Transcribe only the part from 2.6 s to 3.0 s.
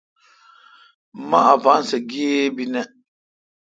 نہ۔